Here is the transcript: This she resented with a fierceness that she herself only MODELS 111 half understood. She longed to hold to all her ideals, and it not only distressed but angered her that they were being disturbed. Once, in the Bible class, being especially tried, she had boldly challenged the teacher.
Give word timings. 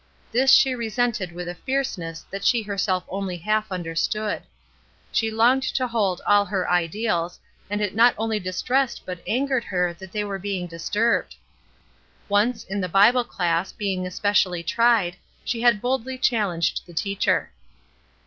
This 0.31 0.51
she 0.51 0.73
resented 0.73 1.31
with 1.31 1.47
a 1.47 1.53
fierceness 1.53 2.25
that 2.31 2.43
she 2.43 2.63
herself 2.63 3.03
only 3.07 3.35
MODELS 3.37 3.69
111 3.69 3.69
half 3.69 3.71
understood. 3.71 4.43
She 5.11 5.29
longed 5.29 5.61
to 5.75 5.85
hold 5.87 6.17
to 6.17 6.27
all 6.27 6.43
her 6.45 6.67
ideals, 6.67 7.39
and 7.69 7.81
it 7.81 7.93
not 7.93 8.15
only 8.17 8.39
distressed 8.39 9.03
but 9.05 9.21
angered 9.27 9.65
her 9.65 9.93
that 9.93 10.11
they 10.11 10.23
were 10.23 10.39
being 10.39 10.65
disturbed. 10.65 11.35
Once, 12.27 12.63
in 12.63 12.81
the 12.81 12.89
Bible 12.89 13.23
class, 13.23 13.71
being 13.71 14.07
especially 14.07 14.63
tried, 14.63 15.17
she 15.45 15.61
had 15.61 15.79
boldly 15.81 16.17
challenged 16.17 16.83
the 16.87 16.95
teacher. 16.95 17.51